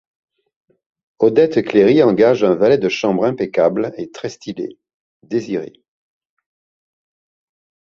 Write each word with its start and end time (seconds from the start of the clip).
Odette 1.19 1.61
Cléry 1.61 2.01
engage 2.01 2.43
un 2.43 2.55
valet 2.55 2.79
de 2.79 2.89
chambre 2.89 3.23
impeccable 3.23 3.91
et 3.97 4.09
très 4.09 4.29
stylé, 4.29 4.79
Désiré. 5.21 5.73